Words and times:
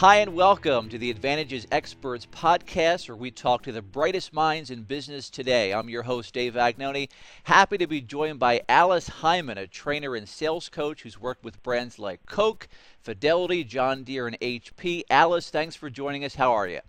Hi, 0.00 0.16
and 0.16 0.32
welcome 0.32 0.88
to 0.88 0.96
the 0.96 1.10
Advantages 1.10 1.66
Experts 1.70 2.24
podcast, 2.24 3.06
where 3.06 3.16
we 3.18 3.30
talk 3.30 3.60
to 3.64 3.70
the 3.70 3.82
brightest 3.82 4.32
minds 4.32 4.70
in 4.70 4.84
business 4.84 5.28
today. 5.28 5.74
I'm 5.74 5.90
your 5.90 6.04
host, 6.04 6.32
Dave 6.32 6.54
Vagnoni. 6.54 7.10
Happy 7.44 7.76
to 7.76 7.86
be 7.86 8.00
joined 8.00 8.38
by 8.38 8.62
Alice 8.66 9.10
Heiman, 9.10 9.58
a 9.58 9.66
trainer 9.66 10.16
and 10.16 10.26
sales 10.26 10.70
coach 10.70 11.02
who's 11.02 11.20
worked 11.20 11.44
with 11.44 11.62
brands 11.62 11.98
like 11.98 12.24
Coke, 12.24 12.66
Fidelity, 13.02 13.62
John 13.62 14.02
Deere, 14.02 14.26
and 14.26 14.40
HP. 14.40 15.02
Alice, 15.10 15.50
thanks 15.50 15.76
for 15.76 15.90
joining 15.90 16.24
us. 16.24 16.36
How 16.36 16.52
are 16.52 16.66
you? 16.66 16.80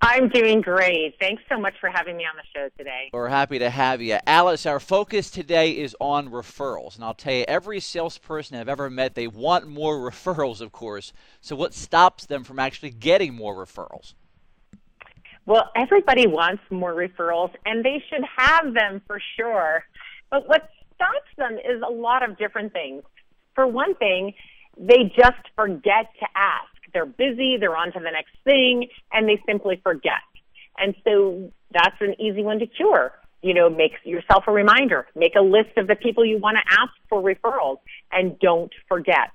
I'm 0.00 0.28
doing 0.28 0.60
great. 0.60 1.14
Thanks 1.18 1.42
so 1.48 1.58
much 1.58 1.74
for 1.80 1.90
having 1.90 2.16
me 2.16 2.24
on 2.24 2.36
the 2.36 2.42
show 2.54 2.68
today. 2.76 3.10
We're 3.12 3.28
happy 3.28 3.58
to 3.58 3.70
have 3.70 4.02
you. 4.02 4.18
Alice, 4.26 4.66
our 4.66 4.80
focus 4.80 5.30
today 5.30 5.72
is 5.72 5.96
on 6.00 6.30
referrals. 6.30 6.96
And 6.96 7.04
I'll 7.04 7.14
tell 7.14 7.34
you, 7.34 7.44
every 7.48 7.80
salesperson 7.80 8.56
I've 8.56 8.68
ever 8.68 8.90
met, 8.90 9.14
they 9.14 9.26
want 9.26 9.66
more 9.66 9.98
referrals, 10.10 10.60
of 10.60 10.72
course. 10.72 11.12
So, 11.40 11.56
what 11.56 11.74
stops 11.74 12.26
them 12.26 12.44
from 12.44 12.58
actually 12.58 12.90
getting 12.90 13.34
more 13.34 13.54
referrals? 13.54 14.14
Well, 15.46 15.70
everybody 15.76 16.26
wants 16.26 16.62
more 16.70 16.92
referrals, 16.92 17.52
and 17.64 17.84
they 17.84 18.02
should 18.10 18.24
have 18.36 18.74
them 18.74 19.00
for 19.06 19.20
sure. 19.36 19.84
But 20.30 20.48
what 20.48 20.68
stops 20.94 21.30
them 21.38 21.58
is 21.58 21.80
a 21.86 21.92
lot 21.92 22.28
of 22.28 22.36
different 22.36 22.72
things. 22.72 23.02
For 23.54 23.66
one 23.66 23.94
thing, 23.94 24.34
they 24.76 25.04
just 25.16 25.40
forget 25.54 26.10
to 26.20 26.26
ask 26.34 26.75
they're 26.96 27.04
busy, 27.04 27.58
they're 27.60 27.76
on 27.76 27.92
to 27.92 27.98
the 27.98 28.10
next 28.10 28.32
thing, 28.42 28.88
and 29.12 29.28
they 29.28 29.38
simply 29.44 29.78
forget. 29.82 30.24
And 30.78 30.94
so 31.04 31.52
that's 31.70 31.96
an 32.00 32.18
easy 32.18 32.42
one 32.42 32.58
to 32.60 32.66
cure. 32.66 33.12
You 33.42 33.52
know, 33.52 33.68
make 33.68 33.92
yourself 34.04 34.44
a 34.46 34.50
reminder. 34.50 35.06
Make 35.14 35.34
a 35.36 35.42
list 35.42 35.76
of 35.76 35.88
the 35.88 35.94
people 35.94 36.24
you 36.24 36.38
want 36.38 36.56
to 36.56 36.72
ask 36.72 36.92
for 37.10 37.20
referrals 37.20 37.80
and 38.10 38.38
don't 38.38 38.72
forget. 38.88 39.30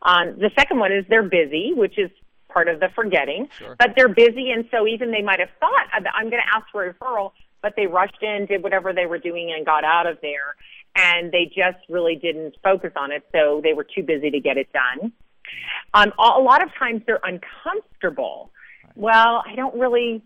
Um, 0.00 0.38
the 0.38 0.50
second 0.58 0.78
one 0.78 0.90
is 0.90 1.04
they're 1.10 1.22
busy, 1.22 1.72
which 1.74 1.98
is 1.98 2.10
part 2.48 2.68
of 2.68 2.80
the 2.80 2.88
forgetting, 2.94 3.50
sure. 3.58 3.76
but 3.78 3.90
they're 3.94 4.08
busy. 4.08 4.50
And 4.52 4.64
so 4.70 4.86
even 4.86 5.10
they 5.10 5.20
might 5.20 5.40
have 5.40 5.50
thought, 5.60 5.88
I'm 5.92 6.30
going 6.30 6.42
to 6.42 6.56
ask 6.56 6.64
for 6.72 6.86
a 6.86 6.94
referral, 6.94 7.32
but 7.60 7.74
they 7.76 7.86
rushed 7.86 8.22
in, 8.22 8.46
did 8.46 8.62
whatever 8.62 8.94
they 8.94 9.04
were 9.04 9.18
doing 9.18 9.52
and 9.54 9.66
got 9.66 9.84
out 9.84 10.06
of 10.06 10.16
there. 10.22 10.56
And 10.96 11.30
they 11.30 11.44
just 11.44 11.84
really 11.90 12.16
didn't 12.16 12.54
focus 12.62 12.92
on 12.96 13.12
it. 13.12 13.22
So 13.32 13.60
they 13.62 13.74
were 13.74 13.84
too 13.84 14.02
busy 14.02 14.30
to 14.30 14.40
get 14.40 14.56
it 14.56 14.68
done. 14.72 15.12
Um, 15.94 16.12
a 16.18 16.40
lot 16.40 16.62
of 16.62 16.70
times 16.78 17.02
they're 17.06 17.20
uncomfortable. 17.22 18.50
Well, 18.94 19.42
I 19.46 19.54
don't 19.54 19.74
really, 19.78 20.22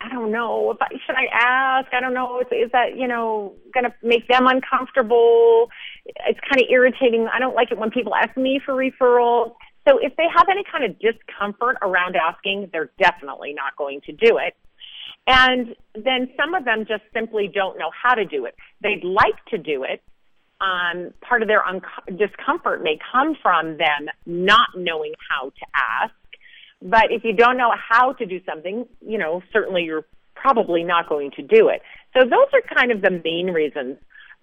I 0.00 0.08
don't 0.08 0.32
know 0.32 0.70
if 0.70 0.78
I 0.80 0.88
should 1.06 1.16
I 1.16 1.26
ask. 1.32 1.92
I 1.92 2.00
don't 2.00 2.14
know. 2.14 2.40
Is, 2.40 2.46
is 2.50 2.70
that 2.72 2.96
you 2.96 3.08
know 3.08 3.54
going 3.74 3.84
to 3.84 3.94
make 4.02 4.28
them 4.28 4.46
uncomfortable? 4.46 5.70
It's 6.04 6.40
kind 6.40 6.62
of 6.62 6.68
irritating. 6.70 7.28
I 7.32 7.38
don't 7.38 7.54
like 7.54 7.70
it 7.70 7.78
when 7.78 7.90
people 7.90 8.14
ask 8.14 8.36
me 8.36 8.60
for 8.64 8.74
referrals. 8.74 9.54
So 9.88 9.98
if 9.98 10.14
they 10.16 10.26
have 10.34 10.46
any 10.50 10.62
kind 10.70 10.84
of 10.84 10.96
discomfort 10.98 11.76
around 11.82 12.16
asking, 12.16 12.70
they're 12.72 12.90
definitely 12.98 13.52
not 13.52 13.76
going 13.76 14.00
to 14.02 14.12
do 14.12 14.38
it. 14.38 14.54
And 15.26 15.76
then 15.94 16.30
some 16.36 16.54
of 16.54 16.64
them 16.64 16.84
just 16.86 17.02
simply 17.12 17.48
don't 17.52 17.78
know 17.78 17.90
how 17.90 18.14
to 18.14 18.24
do 18.24 18.44
it. 18.44 18.56
They'd 18.80 19.04
like 19.04 19.44
to 19.50 19.58
do 19.58 19.84
it, 19.84 20.02
um, 20.62 21.12
part 21.20 21.42
of 21.42 21.48
their 21.48 21.66
un- 21.66 21.82
discomfort 22.16 22.82
may 22.82 22.98
come 23.12 23.36
from 23.42 23.76
them 23.78 24.08
not 24.26 24.68
knowing 24.76 25.12
how 25.28 25.50
to 25.50 25.66
ask. 25.74 26.14
But 26.80 27.10
if 27.10 27.24
you 27.24 27.32
don't 27.32 27.56
know 27.56 27.72
how 27.76 28.12
to 28.14 28.26
do 28.26 28.40
something, 28.46 28.86
you 29.06 29.18
know, 29.18 29.42
certainly 29.52 29.82
you're 29.82 30.04
probably 30.34 30.84
not 30.84 31.08
going 31.08 31.32
to 31.32 31.42
do 31.42 31.68
it. 31.68 31.82
So 32.16 32.24
those 32.24 32.48
are 32.52 32.62
kind 32.74 32.92
of 32.92 33.02
the 33.02 33.10
main 33.10 33.46
reasons 33.52 33.96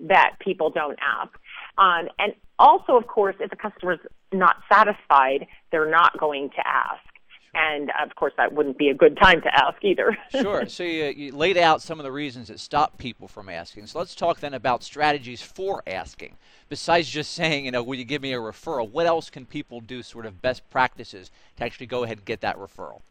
that 0.07 0.35
people 0.39 0.69
don't 0.69 0.97
ask. 1.01 1.33
Um, 1.77 2.09
and 2.17 2.33
also, 2.57 2.95
of 2.95 3.07
course, 3.07 3.35
if 3.39 3.49
the 3.49 3.55
customer's 3.55 3.99
not 4.31 4.57
satisfied, 4.71 5.47
they're 5.71 5.89
not 5.89 6.17
going 6.17 6.49
to 6.49 6.67
ask 6.67 7.08
and 7.53 7.91
of 8.01 8.15
course 8.15 8.33
that 8.37 8.53
wouldn't 8.53 8.77
be 8.77 8.89
a 8.89 8.93
good 8.93 9.17
time 9.17 9.41
to 9.41 9.53
ask 9.53 9.83
either. 9.83 10.17
sure. 10.31 10.67
So 10.67 10.83
you, 10.83 11.05
you, 11.05 11.31
laid 11.31 11.57
out 11.57 11.81
some 11.81 11.99
of 11.99 12.03
the 12.03 12.11
reasons 12.11 12.47
that 12.47 12.59
stop 12.59 12.97
people 12.97 13.27
from 13.27 13.49
asking. 13.49 13.87
So 13.87 13.99
let's 13.99 14.15
talk 14.15 14.39
then 14.39 14.53
about 14.53 14.83
strategies 14.83 15.41
for 15.41 15.83
asking. 15.87 16.35
Besides 16.69 17.09
just 17.09 17.33
saying, 17.33 17.65
you 17.65 17.71
know, 17.71 17.81
will 17.81 17.95
you 17.95 18.05
give 18.05 18.21
me 18.21 18.33
a 18.33 18.37
referral? 18.37 18.89
What 18.89 19.07
else 19.07 19.29
can 19.29 19.45
people 19.45 19.81
do, 19.81 20.03
sort 20.03 20.25
of 20.25 20.41
best 20.41 20.69
practices, 20.69 21.31
to 21.57 21.63
actually 21.63 21.87
go 21.87 22.03
ahead 22.03 22.17
and 22.17 22.25
get 22.25 22.41
that 22.41 22.57
referral? 22.57 23.01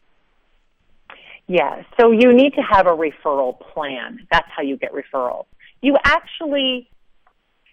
Yeah. 1.47 1.83
So 1.99 2.11
you 2.11 2.31
need 2.31 2.53
to 2.53 2.61
have 2.61 2.85
a 2.85 2.95
referral 2.95 3.59
plan. 3.59 4.27
That's 4.31 4.47
how 4.55 4.61
you 4.61 4.77
get 4.77 4.91
referrals. 4.93 5.45
You 5.81 5.97
actually 6.05 6.89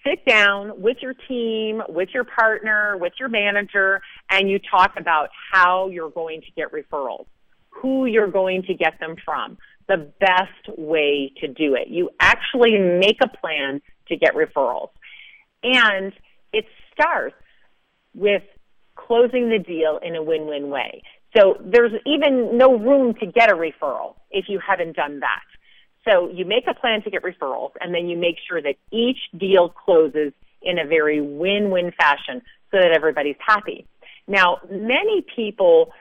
sit 0.06 0.24
down 0.24 0.80
with 0.80 0.98
your 1.02 1.14
team, 1.14 1.82
with 1.88 2.10
your 2.14 2.24
partner, 2.24 2.96
with 2.96 3.12
your 3.18 3.28
manager, 3.28 4.00
and 4.30 4.50
you 4.50 4.58
talk 4.58 4.92
about 4.96 5.30
how 5.52 5.88
you're 5.88 6.10
going 6.10 6.40
to 6.42 6.50
get 6.56 6.72
referrals, 6.72 7.26
who 7.70 8.06
you're 8.06 8.30
going 8.30 8.62
to 8.64 8.74
get 8.74 8.98
them 9.00 9.16
from, 9.24 9.58
the 9.88 10.10
best 10.20 10.78
way 10.78 11.32
to 11.40 11.48
do 11.48 11.74
it. 11.74 11.88
You 11.88 12.10
actually 12.20 12.78
make 12.78 13.18
a 13.22 13.28
plan 13.28 13.80
to 14.08 14.16
get 14.16 14.34
referrals. 14.34 14.90
And 15.62 16.12
it 16.52 16.66
starts 16.92 17.36
with 18.14 18.42
closing 18.96 19.48
the 19.48 19.58
deal 19.58 20.00
in 20.02 20.16
a 20.16 20.22
win-win 20.22 20.70
way. 20.70 21.02
So 21.36 21.56
there's 21.60 21.92
even 22.06 22.56
no 22.56 22.78
room 22.78 23.14
to 23.20 23.26
get 23.26 23.50
a 23.50 23.54
referral 23.54 24.14
if 24.30 24.46
you 24.48 24.58
haven't 24.58 24.96
done 24.96 25.20
that. 25.20 25.42
So 26.08 26.30
you 26.30 26.44
make 26.44 26.64
a 26.68 26.74
plan 26.74 27.02
to 27.02 27.10
get 27.10 27.22
referrals 27.22 27.72
and 27.80 27.94
then 27.94 28.08
you 28.08 28.16
make 28.16 28.36
sure 28.48 28.62
that 28.62 28.76
each 28.90 29.18
deal 29.36 29.68
closes 29.68 30.32
in 30.62 30.78
a 30.78 30.86
very 30.86 31.20
win-win 31.20 31.92
fashion 31.92 32.42
so 32.70 32.78
that 32.78 32.92
everybody's 32.92 33.36
happy. 33.38 33.86
Now, 34.28 34.58
many 34.70 35.24
people 35.34 35.92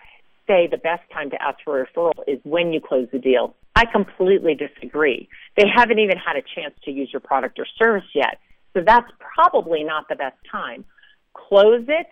say 0.47 0.67
the 0.69 0.77
best 0.77 1.03
time 1.11 1.29
to 1.31 1.41
ask 1.41 1.57
for 1.63 1.81
a 1.81 1.87
referral 1.87 2.13
is 2.27 2.39
when 2.43 2.71
you 2.71 2.79
close 2.79 3.07
the 3.11 3.19
deal. 3.19 3.55
I 3.75 3.85
completely 3.85 4.55
disagree. 4.55 5.27
They 5.57 5.65
haven't 5.73 5.99
even 5.99 6.17
had 6.17 6.35
a 6.37 6.41
chance 6.41 6.73
to 6.85 6.91
use 6.91 7.09
your 7.11 7.19
product 7.19 7.59
or 7.59 7.65
service 7.77 8.07
yet. 8.13 8.39
So 8.73 8.81
that's 8.85 9.09
probably 9.19 9.83
not 9.83 10.07
the 10.07 10.15
best 10.15 10.37
time. 10.51 10.85
Close 11.33 11.85
it 11.87 12.07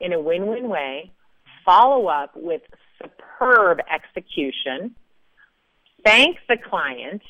in 0.00 0.12
a 0.12 0.20
win-win 0.20 0.68
way. 0.68 1.12
Follow 1.64 2.06
up 2.06 2.32
with 2.34 2.62
superb 3.00 3.80
execution 3.92 4.94
thank 6.04 6.38
the 6.48 6.56
client, 6.56 7.22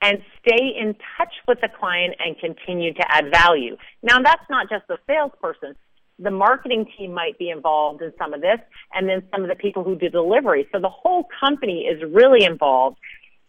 and 0.00 0.18
stay 0.40 0.74
in 0.78 0.94
touch 1.16 1.34
with 1.46 1.60
the 1.60 1.68
client 1.68 2.14
and 2.24 2.38
continue 2.38 2.92
to 2.94 3.04
add 3.08 3.30
value. 3.32 3.76
Now, 4.02 4.18
that's 4.22 4.44
not 4.48 4.68
just 4.70 4.86
the 4.86 4.98
salesperson. 5.06 5.74
The 6.18 6.30
marketing 6.30 6.86
team 6.96 7.12
might 7.14 7.38
be 7.38 7.50
involved 7.50 8.02
in 8.02 8.12
some 8.18 8.34
of 8.34 8.40
this, 8.40 8.58
and 8.92 9.08
then 9.08 9.22
some 9.30 9.42
of 9.42 9.48
the 9.48 9.54
people 9.54 9.84
who 9.84 9.96
do 9.96 10.08
delivery. 10.08 10.68
So 10.72 10.80
the 10.80 10.88
whole 10.88 11.26
company 11.40 11.82
is 11.82 12.02
really 12.12 12.44
involved 12.44 12.98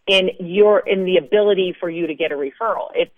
in 0.06 0.30
your 0.40 0.80
in 0.80 1.04
the 1.04 1.16
ability 1.16 1.74
for 1.78 1.88
you 1.88 2.06
to 2.06 2.14
get 2.14 2.32
a 2.32 2.34
referral. 2.34 2.88
If 2.94 3.08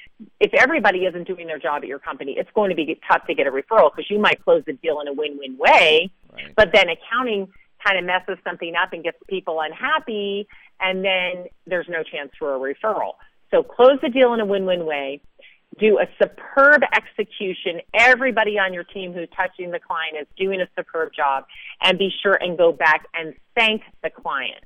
if 0.41 0.53
everybody 0.55 1.07
isn't 1.07 1.27
doing 1.27 1.47
their 1.47 1.59
job 1.59 1.83
at 1.83 1.89
your 1.89 1.99
company, 1.99 2.35
it's 2.39 2.51
going 2.55 2.71
to 2.71 2.77
be 2.77 2.99
tough 3.11 3.27
to 3.27 3.35
get 3.35 3.47
a 3.47 3.51
referral 3.51 3.91
because 3.95 4.11
you 4.11 4.19
might 4.19 4.43
close 4.45 4.63
the 4.67 4.75
deal 4.75 5.01
in 5.01 5.09
a 5.09 5.13
win-win 5.13 5.57
way, 5.59 6.11
right. 6.33 6.55
but 6.57 6.71
then 6.73 6.87
accounting 6.89 7.49
kind 7.85 7.99
of 7.99 8.05
messes 8.05 8.39
something 8.45 8.75
up 8.77 8.93
and 8.93 9.03
gets 9.03 9.17
people 9.29 9.61
unhappy, 9.61 10.47
and 10.81 11.05
then 11.05 11.47
there's 11.67 11.89
no 11.89 12.03
chance 12.03 12.31
for 12.39 12.55
a 12.55 12.59
referral. 12.59 13.15
So 13.51 13.63
close 13.63 13.99
the 14.03 14.09
deal 14.09 14.33
in 14.35 14.41
a 14.41 14.47
win-win 14.47 14.87
way. 14.87 15.21
Do 15.79 15.99
a 15.99 16.07
superb 16.23 16.83
execution. 16.95 17.81
Everybody 17.95 18.59
on 18.59 18.75
your 18.75 18.85
team 18.85 19.13
who's 19.13 19.29
touching 19.35 19.71
the 19.71 19.81
client 19.81 20.17
is 20.21 20.27
doing 20.37 20.61
a 20.61 20.69
superb 20.77 21.13
job, 21.15 21.47
and 21.81 21.99
be 21.99 22.11
sure 22.23 22.35
and 22.35 22.59
go 22.59 22.73
back 22.73 23.07
and 23.15 23.35
thank 23.57 23.83
the 24.03 24.11
client. 24.11 24.65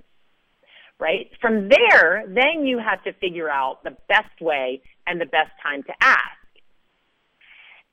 Right? 0.98 1.30
From 1.40 1.68
there, 1.68 2.24
then 2.26 2.66
you 2.66 2.78
have 2.78 3.04
to 3.04 3.12
figure 3.14 3.50
out 3.50 3.84
the 3.84 3.96
best 4.08 4.40
way 4.40 4.80
and 5.06 5.20
the 5.20 5.26
best 5.26 5.50
time 5.62 5.82
to 5.84 5.92
ask. 6.00 6.20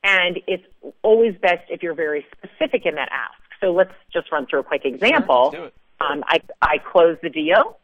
And 0.02 0.40
it's 0.46 0.64
always 1.02 1.34
best 1.40 1.64
if 1.68 1.82
you're 1.82 1.94
very 1.94 2.26
specific 2.36 2.84
in 2.84 2.94
that 2.96 3.10
ask. 3.12 3.40
So 3.60 3.72
let's 3.72 3.92
just 4.12 4.32
run 4.32 4.46
through 4.46 4.60
a 4.60 4.64
quick 4.64 4.84
example. 4.84 5.52
Sure, 5.52 5.70
um, 6.00 6.24
I, 6.26 6.40
I 6.60 6.78
closed 6.78 7.20
the 7.22 7.30
deal. 7.30 7.78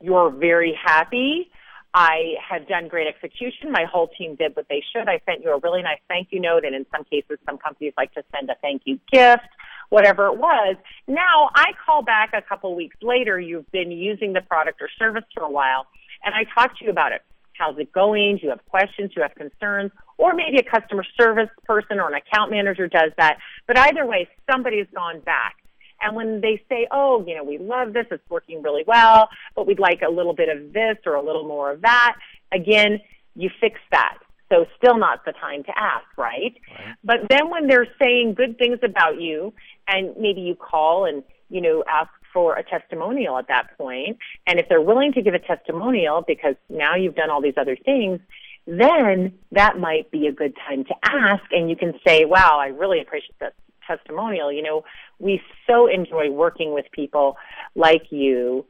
You're 0.00 0.30
very 0.30 0.78
happy. 0.82 1.50
I 1.92 2.34
have 2.48 2.68
done 2.68 2.88
great 2.88 3.08
execution. 3.08 3.72
My 3.72 3.84
whole 3.84 4.08
team 4.08 4.36
did 4.36 4.54
what 4.54 4.66
they 4.68 4.82
should. 4.92 5.08
I 5.08 5.20
sent 5.26 5.42
you 5.42 5.50
a 5.50 5.58
really 5.58 5.82
nice 5.82 5.98
thank 6.08 6.28
you 6.30 6.40
note, 6.40 6.64
and 6.64 6.74
in 6.74 6.86
some 6.94 7.04
cases, 7.04 7.38
some 7.46 7.58
companies 7.58 7.92
like 7.96 8.12
to 8.14 8.22
send 8.34 8.48
a 8.48 8.54
thank 8.62 8.82
you 8.84 9.00
gift, 9.12 9.48
whatever 9.88 10.26
it 10.26 10.36
was. 10.36 10.76
Now 11.08 11.50
I 11.54 11.72
call 11.84 12.02
back 12.02 12.30
a 12.32 12.42
couple 12.42 12.74
weeks 12.76 12.96
later. 13.02 13.40
You've 13.40 13.70
been 13.72 13.90
using 13.90 14.32
the 14.32 14.40
product 14.40 14.80
or 14.80 14.88
service 14.98 15.24
for 15.34 15.42
a 15.42 15.50
while, 15.50 15.86
and 16.24 16.34
I 16.34 16.44
talk 16.54 16.78
to 16.78 16.84
you 16.84 16.90
about 16.90 17.12
it. 17.12 17.22
How's 17.54 17.78
it 17.78 17.92
going? 17.92 18.36
Do 18.36 18.44
you 18.44 18.50
have 18.50 18.64
questions? 18.66 19.10
Do 19.10 19.20
you 19.20 19.22
have 19.22 19.34
concerns? 19.34 19.90
Or 20.16 20.32
maybe 20.32 20.58
a 20.58 20.62
customer 20.62 21.04
service 21.18 21.50
person 21.64 21.98
or 21.98 22.08
an 22.08 22.14
account 22.14 22.50
manager 22.50 22.88
does 22.88 23.12
that. 23.18 23.38
But 23.66 23.76
either 23.78 24.06
way, 24.06 24.28
somebody's 24.50 24.86
gone 24.94 25.20
back. 25.20 25.56
And 26.02 26.16
when 26.16 26.40
they 26.40 26.62
say, 26.68 26.86
oh, 26.90 27.24
you 27.26 27.34
know, 27.34 27.44
we 27.44 27.58
love 27.58 27.92
this, 27.92 28.06
it's 28.10 28.28
working 28.30 28.62
really 28.62 28.84
well, 28.86 29.28
but 29.54 29.66
we'd 29.66 29.78
like 29.78 30.02
a 30.02 30.10
little 30.10 30.34
bit 30.34 30.48
of 30.48 30.72
this 30.72 30.96
or 31.06 31.14
a 31.14 31.22
little 31.22 31.46
more 31.46 31.72
of 31.72 31.82
that, 31.82 32.16
again, 32.52 33.00
you 33.36 33.50
fix 33.60 33.78
that. 33.90 34.18
So 34.50 34.66
still 34.76 34.98
not 34.98 35.24
the 35.24 35.32
time 35.32 35.62
to 35.64 35.78
ask, 35.78 36.06
right? 36.16 36.54
right? 36.70 36.96
But 37.04 37.20
then 37.28 37.50
when 37.50 37.68
they're 37.68 37.86
saying 38.00 38.34
good 38.34 38.58
things 38.58 38.80
about 38.82 39.20
you 39.20 39.52
and 39.86 40.16
maybe 40.16 40.40
you 40.40 40.56
call 40.56 41.04
and, 41.04 41.22
you 41.50 41.60
know, 41.60 41.84
ask 41.88 42.10
for 42.32 42.56
a 42.56 42.62
testimonial 42.64 43.38
at 43.38 43.48
that 43.48 43.76
point, 43.78 44.18
and 44.46 44.58
if 44.58 44.68
they're 44.68 44.80
willing 44.80 45.12
to 45.12 45.22
give 45.22 45.34
a 45.34 45.38
testimonial 45.38 46.22
because 46.26 46.56
now 46.68 46.96
you've 46.96 47.14
done 47.14 47.30
all 47.30 47.40
these 47.40 47.54
other 47.56 47.76
things, 47.76 48.20
then 48.66 49.32
that 49.52 49.78
might 49.78 50.10
be 50.10 50.26
a 50.26 50.32
good 50.32 50.56
time 50.68 50.84
to 50.84 50.94
ask 51.04 51.44
and 51.52 51.70
you 51.70 51.76
can 51.76 51.94
say, 52.06 52.24
wow, 52.24 52.58
I 52.60 52.68
really 52.68 53.00
appreciate 53.00 53.38
that 53.40 53.54
testimonial. 53.86 54.52
You 54.52 54.62
know, 54.62 54.84
we 55.18 55.40
so 55.66 55.86
enjoy 55.86 56.30
working 56.30 56.72
with 56.72 56.86
people 56.92 57.36
like 57.74 58.10
you. 58.10 58.66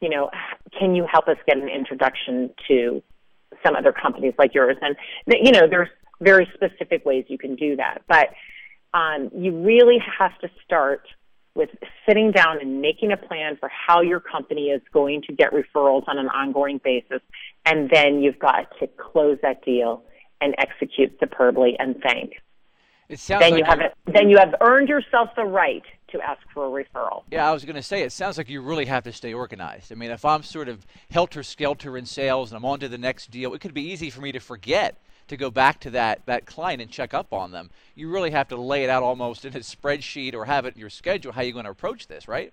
You 0.00 0.08
know, 0.08 0.30
can 0.78 0.94
you 0.94 1.06
help 1.10 1.28
us 1.28 1.36
get 1.46 1.56
an 1.56 1.68
introduction 1.68 2.50
to 2.68 3.02
some 3.64 3.76
other 3.76 3.92
companies 3.92 4.34
like 4.38 4.54
yours? 4.54 4.76
And, 4.82 4.96
you 5.26 5.52
know, 5.52 5.68
there's 5.68 5.88
very 6.20 6.48
specific 6.54 7.04
ways 7.04 7.24
you 7.28 7.38
can 7.38 7.54
do 7.54 7.76
that. 7.76 8.02
But 8.08 8.30
um, 8.94 9.30
you 9.34 9.62
really 9.62 9.98
have 10.18 10.36
to 10.40 10.50
start 10.64 11.06
with 11.54 11.68
sitting 12.06 12.32
down 12.32 12.60
and 12.60 12.80
making 12.80 13.12
a 13.12 13.16
plan 13.16 13.56
for 13.58 13.68
how 13.68 14.00
your 14.00 14.20
company 14.20 14.68
is 14.68 14.80
going 14.92 15.22
to 15.22 15.32
get 15.34 15.52
referrals 15.52 16.02
on 16.08 16.18
an 16.18 16.28
ongoing 16.28 16.80
basis. 16.82 17.20
And 17.66 17.90
then 17.90 18.22
you've 18.22 18.38
got 18.38 18.68
to 18.80 18.86
close 18.86 19.38
that 19.42 19.64
deal 19.64 20.02
and 20.40 20.54
execute 20.58 21.14
superbly 21.20 21.76
and 21.78 21.96
thank. 22.02 22.32
It 23.12 23.20
sounds 23.20 23.42
then 23.42 23.52
like 23.52 23.58
you 23.58 23.64
have 23.66 23.80
it, 23.80 23.92
then 24.06 24.30
you 24.30 24.38
have 24.38 24.54
earned 24.62 24.88
yourself 24.88 25.28
the 25.36 25.44
right 25.44 25.82
to 26.12 26.20
ask 26.22 26.40
for 26.54 26.64
a 26.64 26.84
referral. 26.84 27.24
Yeah, 27.30 27.46
I 27.46 27.52
was 27.52 27.62
going 27.62 27.76
to 27.76 27.82
say 27.82 28.00
it 28.00 28.10
sounds 28.10 28.38
like 28.38 28.48
you 28.48 28.62
really 28.62 28.86
have 28.86 29.04
to 29.04 29.12
stay 29.12 29.34
organized. 29.34 29.92
I 29.92 29.96
mean, 29.96 30.10
if 30.10 30.24
I'm 30.24 30.42
sort 30.42 30.66
of 30.66 30.86
helter 31.10 31.42
skelter 31.42 31.98
in 31.98 32.06
sales 32.06 32.50
and 32.50 32.56
I'm 32.56 32.64
on 32.64 32.80
to 32.80 32.88
the 32.88 32.96
next 32.96 33.30
deal, 33.30 33.52
it 33.52 33.60
could 33.60 33.74
be 33.74 33.82
easy 33.82 34.08
for 34.08 34.22
me 34.22 34.32
to 34.32 34.38
forget 34.38 34.96
to 35.28 35.36
go 35.36 35.50
back 35.50 35.78
to 35.80 35.90
that 35.90 36.24
that 36.24 36.46
client 36.46 36.80
and 36.80 36.90
check 36.90 37.12
up 37.12 37.34
on 37.34 37.50
them. 37.50 37.68
You 37.94 38.08
really 38.08 38.30
have 38.30 38.48
to 38.48 38.56
lay 38.56 38.82
it 38.82 38.88
out 38.88 39.02
almost 39.02 39.44
in 39.44 39.54
a 39.54 39.60
spreadsheet 39.60 40.32
or 40.32 40.46
have 40.46 40.64
it 40.64 40.72
in 40.72 40.80
your 40.80 40.88
schedule 40.88 41.32
how 41.32 41.42
you're 41.42 41.52
going 41.52 41.66
to 41.66 41.70
approach 41.70 42.06
this, 42.06 42.26
right? 42.26 42.50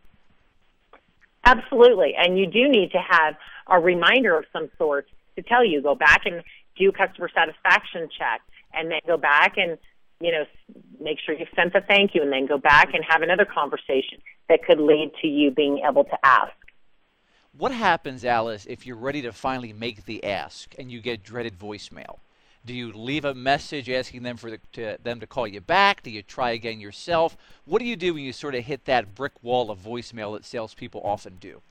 Absolutely, 1.45 2.15
and 2.17 2.37
you 2.37 2.47
do 2.47 2.67
need 2.67 2.91
to 2.91 2.99
have 2.99 3.35
a 3.67 3.79
reminder 3.79 4.37
of 4.37 4.43
some 4.51 4.69
sort 4.77 5.07
to 5.37 5.41
tell 5.41 5.63
you 5.63 5.81
go 5.81 5.95
back 5.95 6.25
and 6.25 6.43
do 6.77 6.91
customer 6.91 7.29
satisfaction 7.33 8.09
check, 8.17 8.41
and 8.73 8.91
then 8.91 8.99
go 9.07 9.15
back 9.15 9.53
and 9.55 9.77
you 10.19 10.31
know 10.31 10.45
make 10.99 11.17
sure 11.19 11.33
you've 11.33 11.49
sent 11.55 11.73
the 11.73 11.81
thank 11.81 12.13
you, 12.13 12.21
and 12.21 12.31
then 12.31 12.45
go 12.45 12.57
back 12.57 12.93
and 12.93 13.03
have 13.07 13.21
another 13.21 13.45
conversation 13.45 14.19
that 14.49 14.63
could 14.63 14.79
lead 14.79 15.11
to 15.21 15.27
you 15.27 15.51
being 15.51 15.83
able 15.87 16.03
to 16.03 16.17
ask. 16.25 16.53
What 17.57 17.71
happens, 17.71 18.23
Alice, 18.23 18.65
if 18.69 18.85
you're 18.85 18.95
ready 18.95 19.21
to 19.23 19.31
finally 19.31 19.73
make 19.73 20.05
the 20.05 20.23
ask 20.23 20.75
and 20.77 20.91
you 20.91 21.01
get 21.01 21.23
dreaded 21.23 21.57
voicemail? 21.57 22.19
Do 22.65 22.73
you 22.73 22.91
leave 22.91 23.25
a 23.25 23.33
message 23.33 23.89
asking 23.89 24.23
them 24.23 24.37
for 24.37 24.51
the, 24.51 24.59
to, 24.73 24.97
them 25.01 25.19
to 25.21 25.27
call 25.27 25.47
you 25.47 25.61
back? 25.61 26.03
Do 26.03 26.11
you 26.11 26.21
try 26.21 26.51
again 26.51 26.79
yourself? 26.79 27.37
What 27.65 27.79
do 27.79 27.85
you 27.85 27.95
do 27.95 28.13
when 28.13 28.23
you 28.23 28.33
sort 28.33 28.55
of 28.55 28.65
hit 28.65 28.85
that 28.85 29.15
brick 29.15 29.31
wall 29.41 29.71
of 29.71 29.79
voicemail 29.79 30.33
that 30.33 30.45
salespeople 30.45 31.01
often 31.03 31.37
do? 31.39 31.61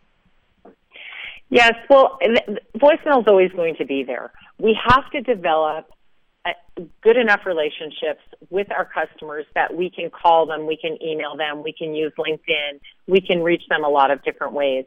Yes, 1.50 1.72
well, 1.88 2.18
voicemail 2.76 3.20
is 3.20 3.26
always 3.26 3.52
going 3.52 3.76
to 3.76 3.84
be 3.84 4.02
there. 4.02 4.32
We 4.58 4.78
have 4.88 5.10
to 5.12 5.22
develop 5.22 5.90
good 7.02 7.16
enough 7.16 7.40
relationships 7.46 8.20
with 8.50 8.70
our 8.70 8.84
customers 8.84 9.46
that 9.54 9.74
we 9.74 9.90
can 9.90 10.10
call 10.10 10.46
them, 10.46 10.66
we 10.66 10.76
can 10.76 10.96
email 11.02 11.36
them, 11.36 11.62
we 11.62 11.72
can 11.72 11.94
use 11.94 12.12
LinkedIn, 12.18 12.80
we 13.06 13.20
can 13.20 13.42
reach 13.42 13.62
them 13.68 13.84
a 13.84 13.88
lot 13.88 14.10
of 14.10 14.22
different 14.24 14.52
ways. 14.52 14.84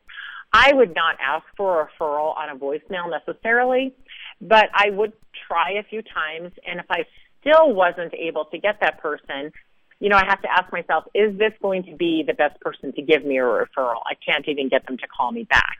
I 0.53 0.73
would 0.73 0.93
not 0.93 1.17
ask 1.21 1.45
for 1.55 1.81
a 1.81 1.88
referral 1.88 2.38
on 2.38 2.49
a 2.49 2.55
voicemail 2.55 3.09
necessarily, 3.09 3.93
but 4.41 4.69
I 4.73 4.89
would 4.89 5.13
try 5.47 5.71
a 5.79 5.83
few 5.83 6.01
times. 6.01 6.51
And 6.67 6.79
if 6.79 6.85
I 6.89 7.05
still 7.39 7.73
wasn't 7.73 8.13
able 8.13 8.45
to 8.45 8.57
get 8.57 8.79
that 8.81 8.99
person, 9.01 9.51
you 9.99 10.09
know, 10.09 10.17
I 10.17 10.25
have 10.25 10.41
to 10.41 10.51
ask 10.51 10.71
myself, 10.73 11.05
is 11.13 11.38
this 11.38 11.53
going 11.61 11.83
to 11.83 11.95
be 11.95 12.23
the 12.25 12.33
best 12.33 12.59
person 12.59 12.91
to 12.93 13.01
give 13.01 13.23
me 13.23 13.38
a 13.38 13.43
referral? 13.43 14.01
I 14.05 14.15
can't 14.25 14.47
even 14.47 14.67
get 14.67 14.85
them 14.88 14.97
to 14.97 15.07
call 15.07 15.31
me 15.31 15.43
back. 15.43 15.77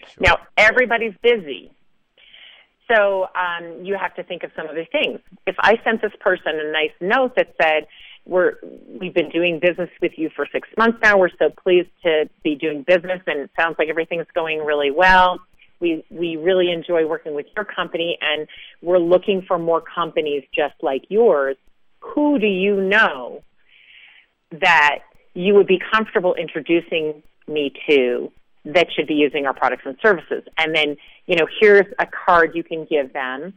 Sure. 0.00 0.08
Now, 0.20 0.38
everybody's 0.56 1.14
busy. 1.22 1.70
So 2.90 3.28
um, 3.34 3.84
you 3.84 3.96
have 4.00 4.14
to 4.16 4.24
think 4.24 4.42
of 4.42 4.50
some 4.56 4.66
other 4.66 4.86
things. 4.90 5.20
If 5.46 5.56
I 5.58 5.78
sent 5.84 6.02
this 6.02 6.12
person 6.20 6.58
a 6.58 6.72
nice 6.72 6.90
note 7.00 7.36
that 7.36 7.54
said, 7.60 7.86
we're 8.26 8.54
we've 9.00 9.14
been 9.14 9.30
doing 9.30 9.60
business 9.60 9.90
with 10.02 10.12
you 10.16 10.30
for 10.34 10.46
six 10.52 10.68
months 10.76 10.98
now. 11.02 11.18
We're 11.18 11.30
so 11.38 11.50
pleased 11.50 11.88
to 12.04 12.28
be 12.44 12.54
doing 12.54 12.84
business, 12.86 13.20
and 13.26 13.40
it 13.40 13.50
sounds 13.58 13.76
like 13.78 13.88
everything's 13.88 14.26
going 14.34 14.58
really 14.58 14.90
well. 14.90 15.40
We 15.80 16.04
we 16.10 16.36
really 16.36 16.70
enjoy 16.70 17.06
working 17.06 17.34
with 17.34 17.46
your 17.56 17.64
company, 17.64 18.18
and 18.20 18.46
we're 18.82 18.98
looking 18.98 19.42
for 19.46 19.58
more 19.58 19.80
companies 19.82 20.44
just 20.54 20.74
like 20.82 21.04
yours. 21.08 21.56
Who 22.00 22.38
do 22.38 22.46
you 22.46 22.80
know 22.80 23.42
that 24.52 25.00
you 25.34 25.54
would 25.54 25.66
be 25.66 25.80
comfortable 25.92 26.34
introducing 26.34 27.22
me 27.46 27.72
to 27.88 28.32
that 28.64 28.88
should 28.94 29.06
be 29.06 29.14
using 29.14 29.46
our 29.46 29.54
products 29.54 29.82
and 29.86 29.96
services? 30.02 30.42
And 30.58 30.74
then 30.74 30.96
you 31.30 31.36
know, 31.36 31.46
here's 31.60 31.86
a 32.00 32.06
card 32.06 32.56
you 32.56 32.64
can 32.64 32.86
give 32.90 33.12
them, 33.12 33.54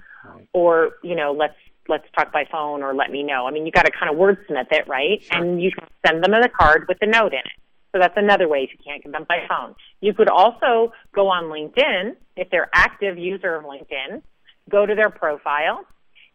or 0.54 0.92
you 1.02 1.16
know, 1.16 1.32
let's 1.32 1.56
let's 1.90 2.06
talk 2.16 2.32
by 2.32 2.46
phone 2.52 2.84
or 2.84 2.94
let 2.94 3.10
me 3.10 3.24
know. 3.24 3.48
I 3.48 3.52
mean, 3.52 3.66
you 3.66 3.72
got 3.72 3.86
to 3.86 3.92
kind 3.92 4.12
of 4.12 4.16
wordsmith 4.16 4.72
it, 4.72 4.88
right? 4.88 5.24
Sure. 5.24 5.42
And 5.42 5.60
you 5.60 5.72
can 5.72 5.88
send 6.06 6.24
them 6.24 6.34
a 6.34 6.48
card 6.50 6.86
with 6.88 7.00
a 7.02 7.08
note 7.08 7.34
in 7.34 7.40
it. 7.40 7.60
So 7.92 8.00
that's 8.00 8.14
another 8.16 8.48
way 8.48 8.60
if 8.60 8.70
you 8.72 8.80
can't 8.86 9.04
get 9.04 9.12
them 9.12 9.26
by 9.28 9.40
phone. 9.50 9.74
You 10.02 10.14
could 10.14 10.30
also 10.30 10.94
go 11.14 11.30
on 11.30 11.46
LinkedIn 11.46 12.16
if 12.36 12.52
they're 12.52 12.70
active 12.74 13.18
user 13.18 13.56
of 13.56 13.66
LinkedIn. 13.66 14.22
Go 14.70 14.86
to 14.86 14.94
their 14.94 15.10
profile. 15.10 15.84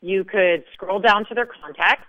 You 0.00 0.24
could 0.24 0.64
scroll 0.74 0.98
down 0.98 1.24
to 1.26 1.34
their 1.34 1.46
contacts, 1.46 2.06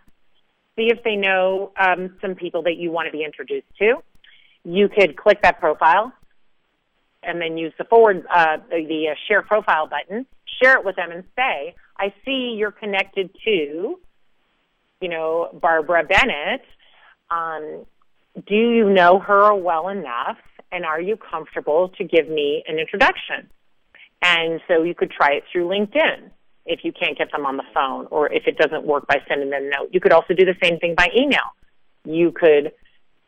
see 0.76 0.90
if 0.92 1.04
they 1.04 1.16
know 1.16 1.72
um, 1.80 2.18
some 2.20 2.34
people 2.34 2.64
that 2.64 2.78
you 2.78 2.92
want 2.92 3.06
to 3.06 3.12
be 3.12 3.24
introduced 3.24 3.68
to. 3.78 3.96
You 4.64 4.90
could 4.90 5.18
click 5.18 5.42
that 5.44 5.60
profile 5.60 6.14
and 7.24 7.42
then 7.42 7.58
use 7.58 7.74
the 7.78 7.84
forward 7.84 8.26
uh, 8.34 8.58
the, 8.70 8.86
the 8.88 9.10
uh, 9.10 9.16
share 9.28 9.42
profile 9.42 9.88
button. 9.88 10.26
Share 10.62 10.78
it 10.78 10.86
with 10.86 10.96
them 10.96 11.12
and 11.12 11.24
say, 11.36 11.76
I 11.98 12.14
see 12.26 12.56
you're 12.58 12.72
connected 12.72 13.30
to, 13.46 14.00
you 15.02 15.10
know, 15.10 15.50
Barbara 15.54 16.04
Bennett. 16.04 16.62
Um, 17.30 17.86
do 18.48 18.56
you 18.56 18.90
know 18.90 19.20
her 19.20 19.54
well 19.54 19.90
enough? 19.90 20.38
And 20.72 20.86
are 20.86 21.02
you 21.02 21.18
comfortable 21.18 21.90
to 21.98 22.04
give 22.04 22.30
me 22.30 22.64
an 22.68 22.78
introduction? 22.78 23.50
And 24.22 24.62
so 24.68 24.84
you 24.84 24.94
could 24.94 25.12
try 25.12 25.34
it 25.34 25.44
through 25.52 25.68
LinkedIn 25.68 26.30
if 26.66 26.82
you 26.84 26.92
can't 26.92 27.18
get 27.18 27.32
them 27.32 27.46
on 27.46 27.58
the 27.58 27.64
phone 27.74 28.08
or 28.12 28.32
if 28.32 28.44
it 28.46 28.58
doesn't 28.58 28.86
work 28.86 29.08
by 29.08 29.18
sending 29.28 29.50
them 29.50 29.64
a 29.64 29.70
note. 29.70 29.90
You 29.92 30.00
could 30.00 30.12
also 30.12 30.34
do 30.34 30.46
the 30.46 30.56
same 30.62 30.78
thing 30.80 30.94
by 30.96 31.10
email. 31.18 31.56
You 32.06 32.32
could 32.32 32.72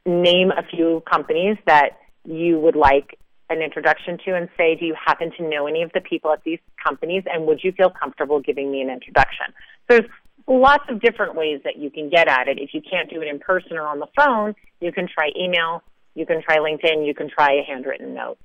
name 0.05 0.51
a 0.51 0.63
few 0.63 1.01
companies 1.12 1.57
that 1.65 1.98
you 2.25 2.60
would 2.60 2.75
like 2.75 3.17
an 3.51 3.62
introduction 3.62 4.17
to 4.25 4.36
and 4.36 4.50
say, 4.58 4.75
do 4.75 4.86
you 4.86 4.96
happen 4.96 5.31
to 5.38 5.48
know 5.48 5.67
any 5.67 5.81
of 5.81 5.91
the 5.93 6.01
people 6.01 6.31
at 6.31 6.43
these 6.43 6.60
companies 6.84 7.24
and 7.31 7.46
would 7.46 7.63
you 7.63 7.72
feel 7.72 7.89
comfortable 7.89 8.39
giving 8.39 8.72
me 8.72 8.81
an 8.81 8.89
introduction? 8.89 9.48
There's 9.89 10.05
lots 10.48 10.84
of 10.89 11.01
different 11.01 11.36
ways 11.36 11.62
that 11.63 11.77
you 11.77 11.89
can 11.89 12.10
get 12.10 12.27
at 12.27 12.48
it. 12.48 12.58
If 12.60 12.74
you 12.74 12.81
can't 12.81 13.10
do 13.10 13.22
it 13.22 13.27
in 13.27 13.39
person 13.39 13.77
or 13.77 13.88
on 13.88 14.00
the 14.00 14.08
phone, 14.15 14.55
you 14.79 14.91
can 14.91 15.08
try 15.08 15.29
email, 15.39 15.84
you 16.15 16.25
can 16.25 16.41
try 16.41 16.58
LinkedIn, 16.58 17.05
you 17.05 17.13
can 17.13 17.29
try 17.29 17.53
a 17.53 17.63
handwritten 17.63 18.13
note. 18.13 18.38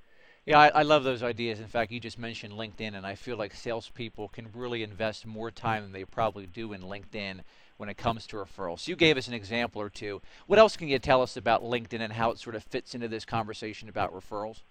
Yeah, 0.46 0.60
I, 0.60 0.68
I, 0.68 0.82
love 0.82 1.02
those 1.02 1.24
ideas. 1.24 1.58
In 1.58 1.66
fact, 1.66 1.90
you 1.90 1.98
just 1.98 2.20
mentioned 2.20 2.52
LinkedIn, 2.52 2.96
and 2.96 3.04
I 3.04 3.16
feel 3.16 3.36
like 3.36 3.52
salespeople 3.52 4.28
can 4.28 4.46
really 4.54 4.84
invest 4.84 5.26
more 5.26 5.50
time 5.50 5.82
than 5.82 5.90
they 5.90 6.04
probably 6.04 6.46
do 6.46 6.72
in 6.72 6.82
LinkedIn 6.82 7.40
when 7.78 7.88
it 7.88 7.96
comes 7.96 8.28
to 8.28 8.36
referrals. 8.36 8.80
So 8.80 8.90
You 8.90 8.96
gave 8.96 9.16
us 9.16 9.26
an 9.26 9.34
example 9.34 9.82
or 9.82 9.90
two. 9.90 10.22
What 10.46 10.60
else 10.60 10.76
can 10.76 10.86
you 10.86 11.00
tell 11.00 11.20
us 11.20 11.36
about 11.36 11.64
LinkedIn 11.64 12.00
and 12.00 12.12
how 12.12 12.30
it 12.30 12.38
sort 12.38 12.54
of 12.54 12.62
fits 12.62 12.94
into 12.94 13.08
this 13.08 13.24
conversation 13.24 13.88
about 13.88 14.14
referrals? 14.14 14.62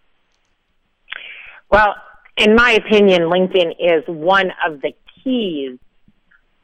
Well, 1.71 1.95
in 2.37 2.55
my 2.55 2.71
opinion, 2.71 3.23
LinkedIn 3.23 3.71
is 3.79 4.03
one 4.07 4.51
of 4.67 4.81
the 4.81 4.91
keys 5.23 5.79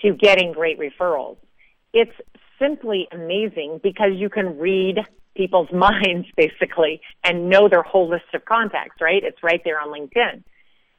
to 0.01 0.13
getting 0.13 0.51
great 0.51 0.79
referrals. 0.79 1.37
It's 1.93 2.11
simply 2.59 3.07
amazing 3.11 3.79
because 3.81 4.11
you 4.15 4.29
can 4.29 4.57
read 4.57 4.97
people's 5.35 5.69
minds 5.73 6.27
basically 6.35 7.01
and 7.23 7.49
know 7.49 7.69
their 7.69 7.83
whole 7.83 8.09
list 8.09 8.25
of 8.33 8.45
contacts, 8.45 9.01
right? 9.01 9.23
It's 9.23 9.41
right 9.43 9.61
there 9.63 9.79
on 9.79 9.87
LinkedIn. 9.87 10.43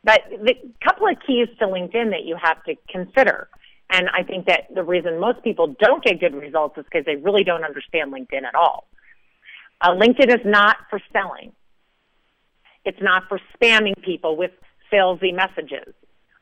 But 0.05 0.23
the 0.31 0.55
couple 0.83 1.07
of 1.07 1.17
keys 1.25 1.49
to 1.61 1.67
LinkedIn 1.67 2.11
that 2.11 2.25
you 2.25 2.37
have 2.43 2.63
to 2.65 2.75
consider, 2.89 3.49
and 3.89 4.09
I 4.09 4.25
think 4.25 4.47
that 4.47 4.63
the 4.75 4.83
reason 4.83 5.21
most 5.21 5.45
people 5.45 5.77
don't 5.79 6.03
get 6.03 6.19
good 6.19 6.35
results 6.35 6.77
is 6.77 6.85
because 6.85 7.05
they 7.05 7.17
really 7.17 7.45
don't 7.45 7.65
understand 7.65 8.13
LinkedIn 8.13 8.43
at 8.43 8.55
all. 8.57 8.89
Uh, 9.81 9.91
LinkedIn 9.91 10.29
is 10.29 10.45
not 10.45 10.77
for 10.91 11.01
selling. 11.13 11.53
It's 12.85 13.01
not 13.01 13.25
for 13.29 13.41
spamming 13.55 14.01
people 14.03 14.37
with 14.37 14.51
salesy 14.93 15.35
messages. 15.35 15.95